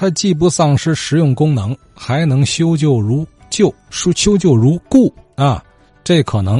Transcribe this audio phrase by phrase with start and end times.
[0.00, 5.62] 它既不丧失实用功能，还能修旧如旧，修修旧如故啊！
[6.02, 6.58] 这可能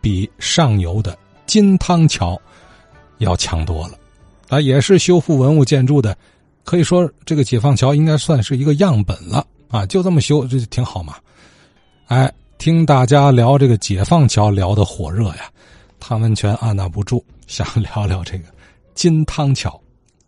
[0.00, 1.16] 比上游的
[1.46, 2.36] 金汤桥
[3.18, 3.94] 要强多了
[4.48, 4.60] 啊！
[4.60, 6.18] 也是修复文物建筑的，
[6.64, 9.86] 可以说这个解放桥应该算是一个样本了啊！
[9.86, 11.14] 就这么修，这就挺好嘛！
[12.08, 12.28] 哎，
[12.58, 15.48] 听大家聊这个解放桥聊的火热呀，
[16.00, 18.44] 汤文泉按捺不住，想聊聊这个
[18.92, 19.80] 金汤桥。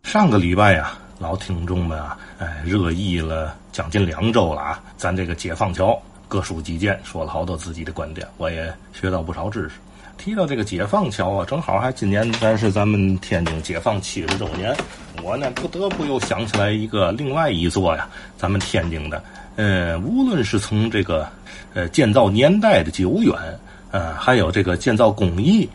[0.03, 0.97] 上个礼拜呀。
[1.17, 4.83] 老听众们啊，哎，热议了将近两周了啊！
[4.97, 5.97] 咱这个解放桥
[6.27, 9.75] 各抒己见，说了好多自己的观点，我也学到不少知识。
[10.17, 14.75] 提到这个解放桥啊，正好还今年咱是咱们天津解放七十周年，
[15.23, 19.23] 我呢不得不又想起来一个另外一座呀，咱们天津的，
[19.55, 21.25] 呃，无论是从这个
[21.73, 23.33] 呃建造年代的久远，
[23.91, 25.69] 呃，还有这个建造工艺，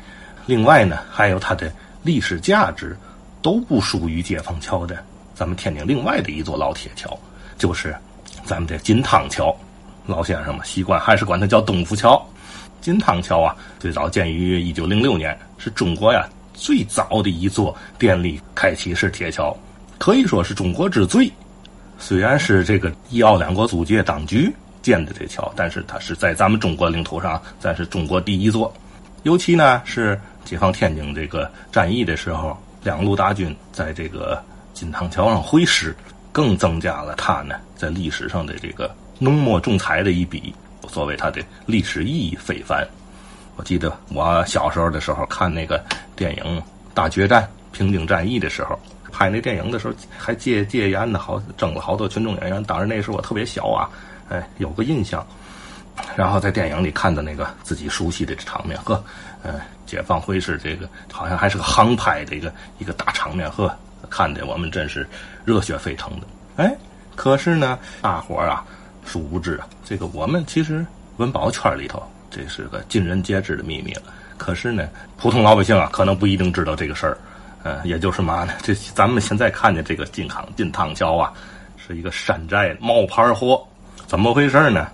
[0.44, 1.72] 另外呢，还有它的
[2.02, 2.94] 历史价值，
[3.40, 5.02] 都不输于解放桥的。
[5.40, 7.18] 咱们天津另外的一座老铁桥，
[7.56, 7.96] 就是
[8.44, 9.56] 咱们这金汤桥。
[10.04, 12.22] 老先生们习惯还是管它叫东福桥。
[12.82, 19.56] 金汤桥啊，最早建于一九零六年，是中国呀最早的一座电力开启式铁桥，
[19.96, 21.32] 可以说是中国之最。
[21.98, 28.70] 虽然是这个一奥两国租界当局建的这桥，但是它是在咱们中国领土上，咱是中国第一座。
[29.22, 34.38] 尤其呢是解放天津这个战役的时候，两路大军在这个。
[34.80, 35.94] 金汤桥上会师，
[36.32, 40.54] 更增加了他呢在历史上的这个浓墨重彩的一笔，
[40.88, 42.82] 作为他的历史意义非凡。
[43.56, 45.84] 我记得我小时候的时候看那个
[46.16, 46.58] 电影
[46.94, 47.42] 《大决战》
[47.76, 48.80] 平津战役的时候，
[49.12, 52.64] 拍那电影的时候还借借演的好，整了好多群众演员。
[52.64, 53.86] 当然那时候我特别小啊，
[54.30, 55.22] 哎，有个印象。
[56.16, 59.04] 然后在电影里看的那个自己熟悉的场面，呵，
[59.42, 63.70] 呃，解放会师这个好像还是个航拍的一个一个大场面，呵。
[64.10, 65.08] 看的我们真是
[65.44, 66.76] 热血沸腾的，哎，
[67.14, 68.64] 可是呢，大伙儿啊，
[69.06, 70.84] 殊不知啊，这个我们其实
[71.16, 74.02] 文保圈里头，这是个尽人皆知的秘密了。
[74.36, 77.16] 可是呢，普通老百姓啊，可能不一定知道这个事儿。
[77.62, 81.32] 嗯，也就是嘛呢，这咱们现在看见这个金康金汤桥啊，
[81.76, 83.62] 是一个山寨冒牌货，
[84.06, 84.88] 怎么回事呢？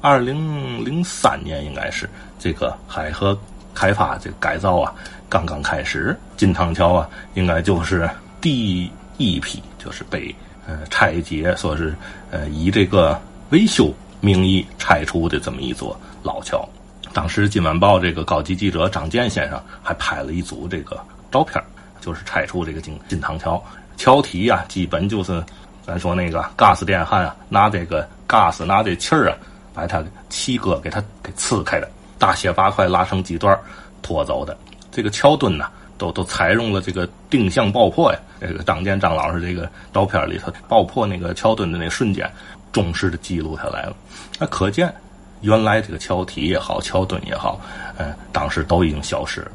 [0.00, 3.36] 二零零三年应该是这个海河
[3.74, 4.94] 开发这个改造啊。
[5.28, 8.08] 刚刚开始，金汤桥啊，应该就是
[8.40, 10.32] 第一批，就是被
[10.66, 11.94] 呃拆解，说是
[12.30, 13.20] 呃以这个
[13.50, 16.66] 维修名义拆除的这么一座老桥。
[17.12, 21.62] 当时《金晚报》这个高级记者张健先生还拍了一组这个照片，
[22.00, 23.62] 就是拆除这个金金汤桥
[23.96, 25.42] 桥体啊，基本就是
[25.84, 29.36] 咱说那个 gas 电焊啊，拿这个 gas 拿这气儿啊，
[29.72, 33.58] 把它气割给它给刺开的，大卸八块拉成几段
[34.02, 34.56] 拖走的。
[34.90, 38.18] 这个桥墩呢，都都采用了这个定向爆破呀。
[38.40, 42.30] 这个张建张老师这个照片里头爆破那个桥墩的那瞬间，
[42.72, 43.96] 忠实的记录下来了。
[44.38, 44.92] 那可见，
[45.40, 47.60] 原来这个桥体也好，桥墩也好，
[47.96, 49.50] 嗯，当时都已经消失了。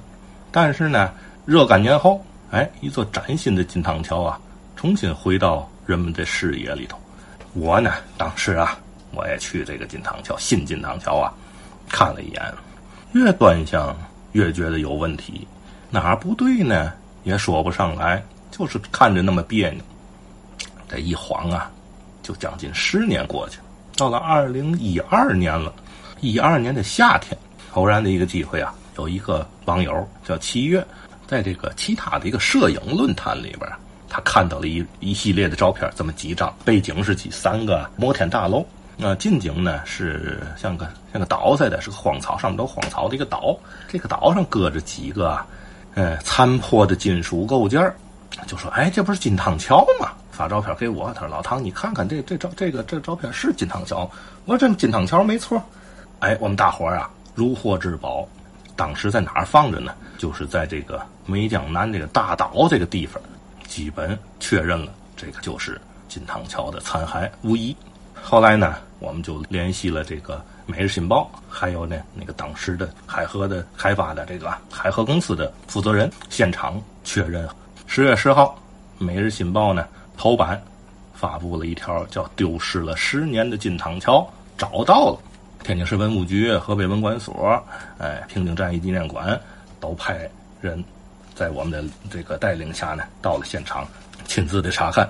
[0.51, 1.11] 但是呢，
[1.45, 4.39] 若干年后，哎，一座崭新的金汤桥啊，
[4.75, 6.97] 重新回到人们的视野里头。
[7.53, 8.77] 我呢，当时啊，
[9.11, 11.31] 我也去这个金汤桥，新金汤桥啊，
[11.89, 12.53] 看了一眼，
[13.13, 13.95] 越端详。
[14.33, 15.47] 越觉得有问题，
[15.89, 16.93] 哪儿不对呢？
[17.23, 19.81] 也说不上来，就是看着那么别扭。
[20.87, 21.71] 这一晃啊，
[22.21, 23.63] 就将近十年过去了。
[23.95, 25.73] 到了二零一二年了，
[26.21, 27.35] 一二年的夏天，
[27.73, 30.85] 偶然的一个机会啊，有一个网友叫七月，
[31.25, 33.67] 在这个其他的一个摄影论坛里边，
[34.07, 38.63] 他看到了一一系列的照片，这么几张，背景是几三个摩天大楼。
[39.01, 43.57] 那近景呢是像个像个岛似的，是个荒草，上面都荒草的一个岛。
[43.87, 45.39] 这个岛上搁着几个，
[45.95, 47.95] 呃，残破的金属构件儿
[48.45, 53.99] 就说：“哎，这不是金汤桥吗？”发照片给我，他说：“老唐，你看看这这照这个这照片是金汤桥。”
[54.43, 55.63] 我说：“这金汤桥没错。”
[56.19, 58.27] 哎，我们大伙儿啊如获至宝。
[58.75, 59.93] 当时在哪儿放着呢？
[60.17, 63.21] 就是在这个梅江南这个大岛这个地方，
[63.65, 67.73] 基本确认了这个就是金汤桥的残骸无疑。
[68.21, 68.75] 后来呢？
[68.99, 70.35] 我们就联系了这个
[70.65, 77.47] 《每日新报》，还有呢那个当时的海河的开发的这个海河公司的负责人，现场确认。
[77.87, 78.59] 十月十号，
[79.03, 79.87] 《每日新报》呢
[80.17, 80.61] 头版
[81.13, 85.19] 发布了一条叫“丢失了十年的金汤桥找到了”。
[85.63, 87.61] 天津市文物局、河北文管所、
[87.97, 89.39] 哎平津战役纪念馆
[89.79, 90.29] 都派
[90.61, 90.83] 人
[91.35, 93.87] 在我们的这个带领下呢到了现场，
[94.25, 95.09] 亲自的查看。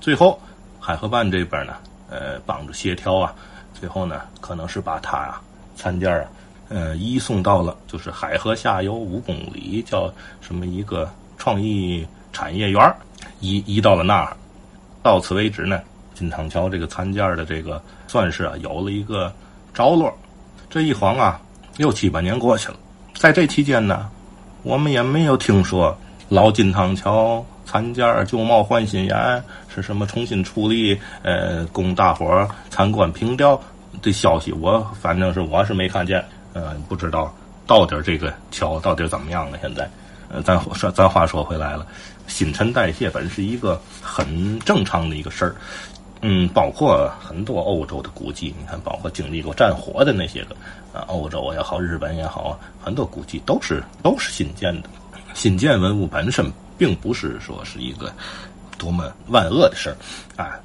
[0.00, 0.40] 最后，
[0.80, 1.74] 海河办这边呢。
[2.10, 3.34] 呃，帮助协调啊，
[3.74, 5.42] 最后呢，可能是把它啊
[5.76, 6.26] 残件啊，
[6.68, 12.94] 呃，移送到了就是海河下游五公里，叫什么一个创意产业园
[13.40, 14.36] 移移到了那儿。
[15.02, 15.80] 到此为止呢，
[16.14, 19.32] 金汤桥这个参件的这个算是啊有了一个
[19.72, 20.12] 着落。
[20.68, 21.40] 这一晃啊，
[21.78, 22.76] 又七八年过去了，
[23.14, 24.10] 在这期间呢，
[24.62, 25.96] 我们也没有听说
[26.28, 33.60] 老金汤桥参件旧貌换新颜，是什么重新处理，呃，供大伙参观凭吊
[34.00, 34.50] 的消息。
[34.52, 36.24] 我反正是我是没看见，
[36.54, 37.30] 呃，不知道
[37.66, 39.58] 到底这个桥到底怎么样了。
[39.60, 39.86] 现在，
[40.30, 41.86] 呃，咱说咱话说回来了，
[42.26, 45.54] 新陈代谢本是一个很正常的一个事儿。
[46.22, 50.56] 嗯，包括很多欧洲的古迹，你看，包括经历过战火的那些个
[50.98, 54.88] 啊，欧洲也好，日本也好，很多古迹都是都是新建的。
[55.34, 58.10] 新建文物本身并不是说是一个
[58.78, 59.96] 多么万恶的事儿
[60.42, 60.58] 啊。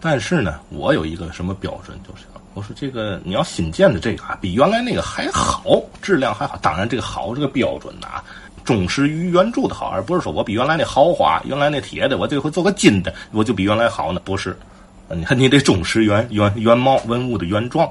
[0.00, 2.24] 但是呢，我有一个什么标准，就是
[2.54, 6.56] 我说这个你要新建的这个啊，比原来那个还好，质量还好。
[6.62, 8.22] 当然，这个好这个标准呐，
[8.64, 14.56] 忠实于原著的好，而不是说我比原来那豪华，原来那铁的，我这回做个金的，我就比原来好呢，不是。
[15.10, 17.90] 你看，你得忠实原原原貌文物的原状，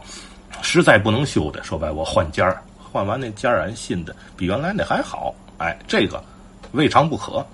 [0.61, 5.33] 实在不能修的，说白我换件儿，换完那件儿俺新的，比原来那还好。
[5.57, 6.23] 哎，这个
[6.71, 7.45] 未尝不可。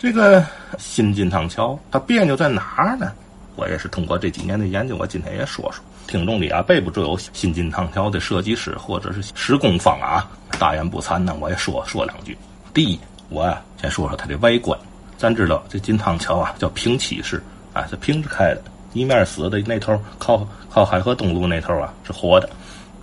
[0.00, 0.42] 这个
[0.78, 3.12] 新金汤桥它别扭在哪儿呢？
[3.54, 5.84] 我也是通过这几年的研究，我今天也说说。
[6.06, 10.26] 听众里啊，背不住有新金汤桥的设计师或者是施工方啊，
[10.58, 12.34] 大言不惭呢，我也说说两句。
[12.72, 12.98] 第一，
[13.28, 14.78] 我呀先说说它的外观。
[15.18, 17.42] 咱知道这金汤桥啊叫平起式，
[17.74, 18.62] 啊是平着开的。
[18.94, 22.48] 一面死的那头靠靠海河东路那头啊是活的，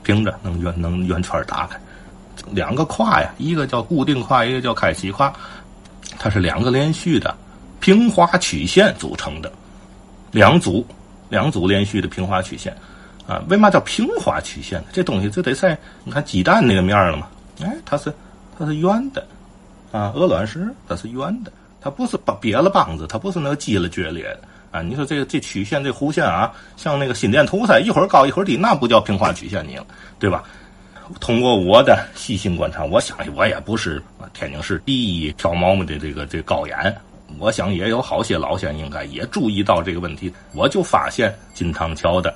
[0.02, 1.80] 平着能圆能圆圈打开，
[2.50, 5.32] 两个跨呀，一个叫固定跨，一个叫开启跨，
[6.20, 7.36] 它是两个连续的
[7.80, 9.52] 平滑曲线组成的，
[10.32, 10.86] 两组
[11.30, 12.76] 两组连续的平滑曲线
[13.28, 13.44] 啊。
[13.50, 14.88] 为嘛叫平滑曲线呢？
[14.92, 17.28] 这东西就得在你看鸡蛋那个面了嘛，
[17.62, 18.14] 哎，它是
[18.58, 19.26] 它是圆的
[19.92, 24.42] 啊，鹅卵石它是圆的，它不是瘪了帮子，它不是那个鸡了决裂的。
[24.70, 29.86] 啊，你说这个这曲线这弧线啊，像那个心电图似的，一会儿高一会儿低，那不叫平滑曲线你了，
[30.20, 30.44] 对吧？
[31.20, 34.02] 通过我的细心观察，我相信我也不是
[34.34, 36.96] 天津市第一挑毛毛的这个这高眼，
[37.40, 40.32] 我想也有好些老乡应该也注意到这个问题。
[40.54, 42.34] 我就发现金汤桥的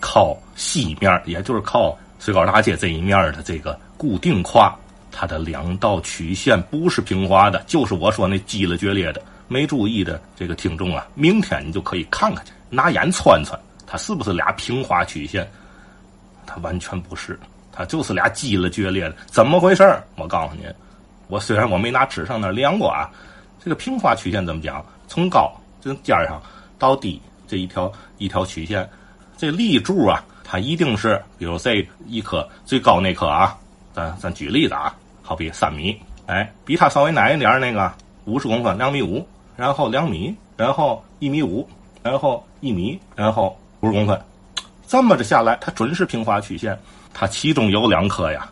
[0.00, 4.74] 靠西面，也就是靠水高大街这一面的这个固定跨，
[5.12, 9.22] 它的两道曲线不是平滑的，就是我说那激了决裂的。
[9.46, 15.46] 没注意的这个听众啊，明天你就可以看看去，拿眼穿穿，它是不是俩平滑曲线？
[16.46, 17.38] 它完全不是，
[17.74, 19.16] 它就是俩激了决裂的。
[19.26, 19.82] 怎么回事
[20.16, 20.62] 我告诉你，
[21.26, 23.10] 我虽然我没拿纸上那量过啊，
[23.62, 24.84] 这个平滑曲线怎么讲？
[25.08, 26.40] 从高这尖上
[26.78, 28.88] 到低这一条一条曲线，
[29.36, 33.58] 这立柱啊，它一定是，比如这一棵最高那棵啊，
[33.92, 37.92] 咱咱举例子啊，好比三米，哎，比它稍微矮一点那个
[38.24, 39.26] 五十公分，两米五。
[39.56, 41.64] 然后两米，然后一米五，
[42.02, 44.20] 然后一米，然后五十公分，
[44.88, 46.76] 这么着下来，它准是平滑曲线。
[47.14, 48.46] 它其中有两颗呀，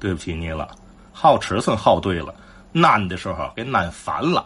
[0.00, 0.68] 对不起你了，
[1.12, 2.34] 耗尺寸耗对了，
[2.72, 4.44] 难的时候给难反了，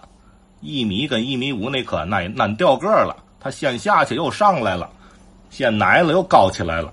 [0.61, 4.91] 一米跟一米五那颗难难掉个了，它先下去又上来了，
[5.49, 6.93] 先矮了又高起来了。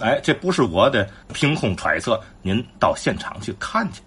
[0.00, 4.00] 哎，这不是我的凭空揣测，您到现场去看去。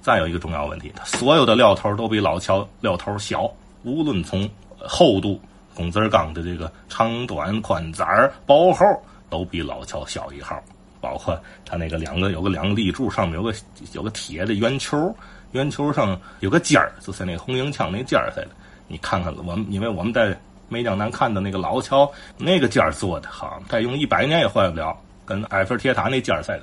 [0.00, 3.50] 再有一个重要问题，它所有的料头都比老乔料头小。
[3.82, 4.48] 无论从
[4.78, 5.40] 厚度、
[5.74, 8.84] 工字钢的这个长短、宽窄、薄厚，
[9.28, 10.62] 都比老乔小一号。
[11.00, 13.54] 包括它那个两个有个两个立柱，上面有个
[13.92, 15.14] 有个铁的圆球，
[15.52, 18.48] 圆球上有个尖儿，就是那红缨枪那尖儿似的。
[18.86, 20.36] 你看看我们，因为我们在
[20.68, 26.62] 梅江南看的那个老桥，那个尖儿做的好，再用一百年也坏不了，跟埃菲尔铁塔那尖儿似的。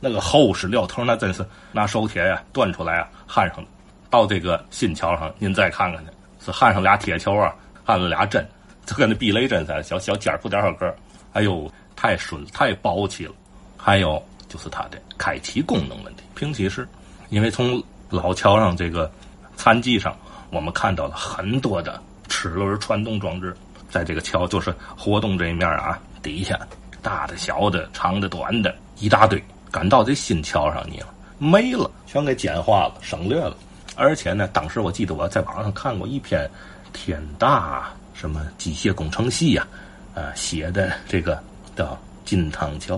[0.00, 3.68] 那个厚实料头，那真是拿手铁呀锻出来啊焊上的。
[4.10, 6.10] 到这个新桥上，您再看看去。
[6.44, 7.52] 是焊上俩铁球啊，
[7.84, 8.46] 焊了俩针，
[8.86, 10.94] 就跟那避雷针似的，小小尖儿不点少个
[11.32, 13.32] 哎呦，太顺太薄气了。
[13.78, 16.86] 还有就是它的开启功能问题，平起式。
[17.30, 19.10] 因为从老桥上这个
[19.56, 20.14] 残迹上，
[20.50, 23.56] 我们看到了很多的齿轮传动装置，
[23.90, 26.58] 在这个桥就是活动这一面啊，底下
[27.02, 31.08] 大的、小的、长的、短的一大堆，赶到这新桥上你了，
[31.38, 33.56] 没了，全给简化了，省略了。
[33.94, 36.48] 而且呢，当时我记得我在网上看过一篇
[36.92, 39.66] 天大什么机械工程系呀，
[40.14, 41.42] 啊写的这个
[41.76, 42.96] 叫金汤桥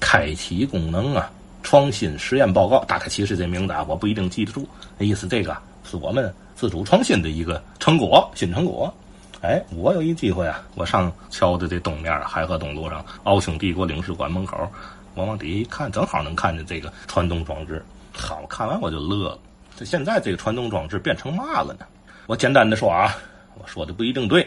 [0.00, 1.30] 开启功能啊
[1.62, 8.92] 创新实验报告，大概其实这名字啊我不一定记得住，那意思这个是我们自主创新的一个成果，新成果。
[9.40, 14.68] 哎，我有一机会啊，我上桥的这东面海河东路上奥匈帝国领事馆门口，
[15.14, 19.38] 我往底下一看，正好能看见这个传动装置，好看完我就乐了。
[19.76, 21.86] 这现在这个传动装置变成嘛了呢？
[22.26, 23.16] 我简单的说啊，
[23.54, 24.44] 我说的不一定对。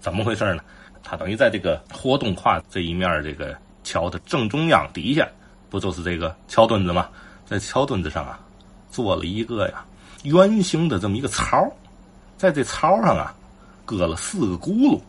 [0.00, 0.62] 怎么回事呢？
[1.02, 5.26] 它等于在这个活动跨这一面这个桥的正中央底下，
[5.70, 7.08] 不就是这个桥墩子吗？
[7.46, 8.40] 在桥墩子上啊，
[8.90, 9.84] 做了一个呀
[10.24, 11.64] 圆形的这么一个槽，
[12.36, 13.32] 在这槽上啊，
[13.84, 15.00] 搁了四个轱辘，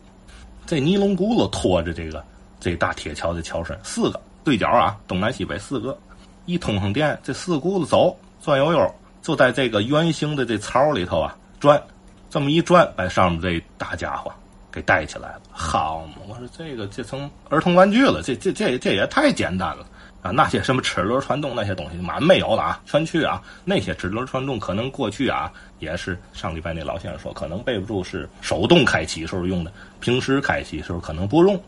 [0.64, 2.24] 这尼龙轱辘拖着这个
[2.60, 5.98] 这大铁桥的桥身，四个对角啊，东南西北四个，
[6.46, 11.82] 一通上电，这四个轱辘走转悠悠，就在这个圆形的这槽里头啊转，
[12.30, 14.32] 这么一转，把上面这大家伙。
[14.78, 16.22] 给带起来了，好嘛！
[16.28, 19.84] 我说这个这成儿童玩具了，这这这这也太简单了
[20.22, 20.30] 啊！
[20.30, 23.42] 那些什么齿轮传动那些东西满没有了啊，全去啊！
[23.64, 31.60] 那些齿轮传动可能过去啊也是上礼拜那老先生说可能备不住是手动开启时候用的，平时开启时候可能不用。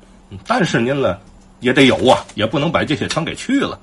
[0.46, 1.20] 但是您了
[1.58, 3.76] 也得有啊，也不能把这些全给去了。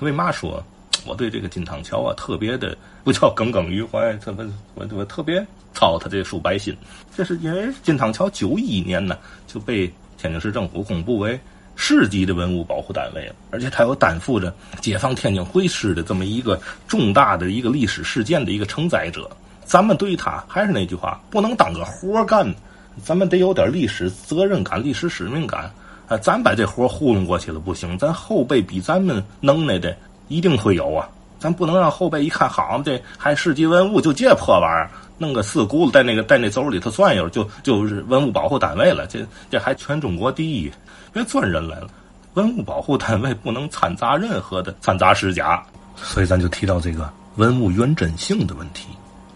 [0.00, 0.62] 为嘛说
[1.06, 4.44] 我对这个金汤桥啊特别的不叫耿耿于怀，特别
[4.74, 5.44] 我我特别。
[5.76, 6.72] 操他这数白心，
[7.16, 11.36] 这是因为金汤桥九一年呢就被天津市政府公布为
[11.74, 19.28] 市级的文物保护单位了，而且它又担负着解放天津会师的这么一个重大的一个历史事件的一个承载者。
[19.64, 22.54] 咱们对他还是那句话，不能当个活干，
[23.02, 25.68] 咱们得有点历史责任感、历史使命感
[26.06, 26.16] 啊！
[26.18, 29.96] 咱把这活糊弄过去了不行，咱后辈比咱们能耐的
[30.28, 31.08] 一定会有啊！
[31.38, 34.90] 咱不能让后辈一看，好这还市级文物就这破玩意儿。
[35.16, 39.06] 弄个四轱辘在那个在那轴里头转悠，就就是文物保护单位了。
[39.06, 40.72] 这这还全中国第一，
[41.12, 41.86] 别钻人来了。
[42.34, 45.62] 文物保护单位不能掺杂任何的掺杂使假，
[45.94, 48.88] 所以咱就提到这个文物原真性的问题。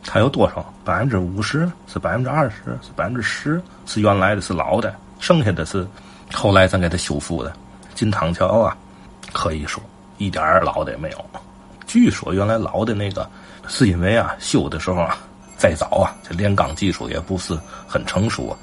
[0.03, 0.65] 它有多少？
[0.85, 5.87] 百分之五十是百分之二十是百分之十是原来的是老的，剩下的是
[6.33, 7.53] 后来咱给它修复的。
[7.95, 8.77] 金汤桥啊，
[9.33, 9.81] 可以说
[10.19, 11.25] 一点老的也没有。
[11.87, 13.29] 据说原来老的那个
[13.67, 15.19] 是因为啊修的时候啊。
[15.59, 18.57] 再早啊，这炼钢技术也不是很成熟，啊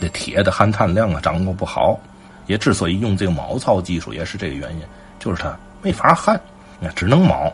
[0.00, 1.98] 这铁的含碳量啊掌握不好，
[2.46, 4.82] 也之所以用这个铆造技术也是这个原因，
[5.18, 6.40] 就是它没法焊，
[6.78, 7.52] 那只能铆。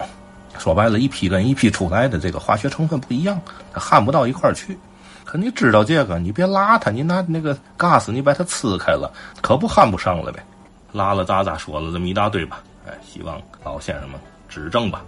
[0.58, 3.40] 说白了，一批跟一批出来的这个化学成分不一样，
[3.72, 4.78] 它焊不到一块儿去。
[5.24, 10.44] 可你知道这个，你别拉它，你拿那个 gas 你把它呲开了，可不焊不上了呗。
[10.92, 15.04] 拉拉杂杂说了这么一大堆吧，哎，希望老先生们指正吧。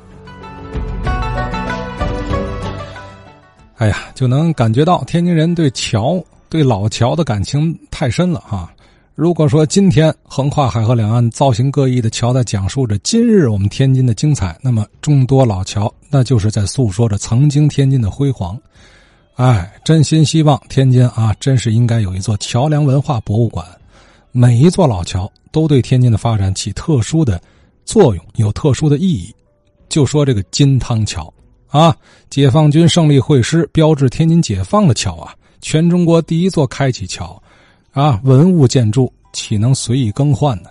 [3.76, 8.72] 哎呀，就能感觉到天津人对桥、对老桥的感情太深了哈。
[9.16, 18.58] 如果说今天横跨海河两岸造型各异的桥在讲述着今日我们天津的精彩，那么众多老桥那就是在诉说着曾经天津的辉煌。
[19.34, 23.66] 哎，真心希望天津啊，真是应该有一座桥梁文化博物馆。
[24.30, 27.40] 每一座老桥都对天津的发展起特殊的
[27.84, 29.34] 作用，有特殊的意义。
[29.88, 31.32] 就说这个金汤桥。
[31.66, 31.96] 啊！
[32.30, 37.42] 解放军胜利会师，标志天津解放的桥啊，全中国第一座开启桥，
[37.90, 40.70] 啊，文物建筑岂能随意更换呢？